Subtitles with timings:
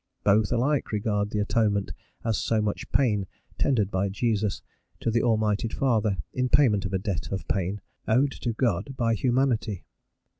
[0.23, 1.91] Both alike regard the Atonement
[2.25, 3.27] as so much pain
[3.59, 4.63] tendered by Jesus
[4.99, 9.13] to the Almighty Father in payment of a debt of pain owed to God by
[9.13, 9.85] humanity.